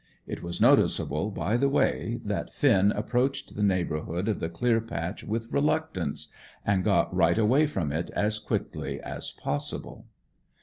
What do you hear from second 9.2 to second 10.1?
possible.